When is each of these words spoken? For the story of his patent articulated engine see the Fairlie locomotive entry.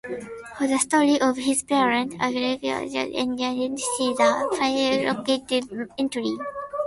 For 0.57 0.65
the 0.65 0.79
story 0.79 1.21
of 1.21 1.37
his 1.37 1.61
patent 1.61 2.13
articulated 2.19 3.13
engine 3.13 3.77
see 3.77 4.13
the 4.13 4.49
Fairlie 4.57 5.05
locomotive 5.05 5.69
entry. 5.95 6.37